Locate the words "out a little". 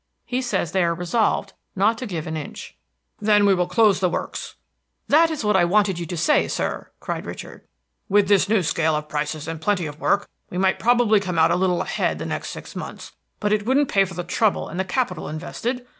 11.37-11.83